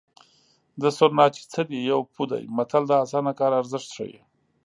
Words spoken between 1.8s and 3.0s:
یو پو دی متل د